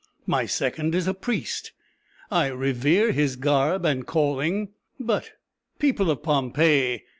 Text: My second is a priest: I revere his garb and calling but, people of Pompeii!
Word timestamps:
My 0.25 0.47
second 0.47 0.95
is 0.95 1.07
a 1.07 1.13
priest: 1.13 1.73
I 2.31 2.47
revere 2.47 3.11
his 3.11 3.35
garb 3.35 3.85
and 3.85 4.03
calling 4.03 4.69
but, 4.99 5.33
people 5.77 6.09
of 6.09 6.23
Pompeii! 6.23 7.03